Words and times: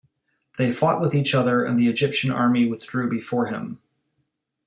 They 0.57 0.71
fought 0.73 0.99
with 0.99 1.13
each 1.13 1.35
other 1.35 1.63
and 1.63 1.77
the 1.79 1.87
Egyptian 1.87 2.31
army 2.31 2.65
withdrew 2.67 3.07
before 3.07 3.45
him. 3.45 3.79